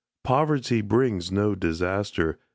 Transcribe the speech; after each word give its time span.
Poverty 0.23 0.81
brings 0.81 1.31
no 1.31 1.53
disaster! 1.53 2.39